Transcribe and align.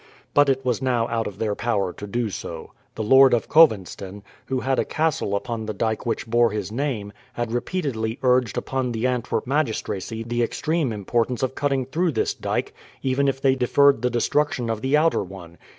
But 0.33 0.49
it 0.49 0.65
was 0.65 0.81
now 0.81 1.07
out 1.09 1.27
of 1.27 1.37
their 1.37 1.53
power 1.53 1.93
to 1.93 2.07
do 2.07 2.31
so. 2.31 2.71
The 2.95 3.03
Lord 3.03 3.35
of 3.35 3.47
Kowenstyn, 3.47 4.23
who 4.47 4.61
had 4.61 4.79
a 4.79 4.83
castle 4.83 5.39
on 5.45 5.67
the 5.67 5.75
dyke 5.75 6.07
which 6.07 6.25
bore 6.25 6.49
his 6.49 6.71
name, 6.71 7.13
had 7.33 7.51
repeatedly 7.51 8.17
urged 8.23 8.57
upon 8.57 8.93
the 8.93 9.05
Antwerp 9.05 9.45
magistracy 9.45 10.23
the 10.23 10.41
extreme 10.41 10.91
importance 10.91 11.43
of 11.43 11.53
cutting 11.53 11.85
through 11.85 12.13
this 12.13 12.33
dyke, 12.33 12.73
even 13.03 13.27
if 13.27 13.39
they 13.41 13.53
deferred 13.53 14.01
the 14.01 14.09
destruction 14.09 14.71
of 14.71 14.81
the 14.81 14.97
outer 14.97 15.21
one. 15.23 15.59